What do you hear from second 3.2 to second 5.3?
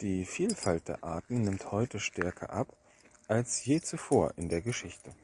als je zuvor in der Geschichte.